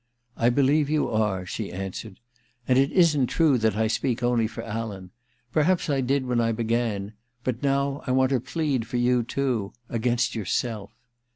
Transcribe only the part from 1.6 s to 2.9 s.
answered. *And